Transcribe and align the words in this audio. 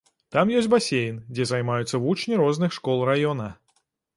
Там 0.35 0.51
ёсць 0.61 0.69
басейн, 0.73 1.19
дзе 1.35 1.47
займаюцца 1.51 2.01
вучні 2.07 2.41
розных 2.43 2.71
школ 2.79 3.07
раёна. 3.11 3.53